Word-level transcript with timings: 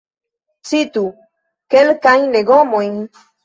Citu 0.69 1.03
kelkajn 1.71 2.21
legomojn? 2.39 2.95